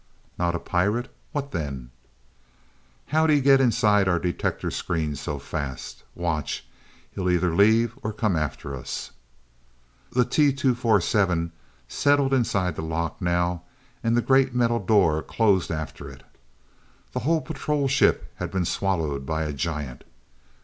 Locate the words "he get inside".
3.29-4.07